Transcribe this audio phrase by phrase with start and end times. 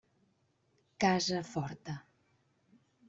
[1.03, 1.99] Casa forta.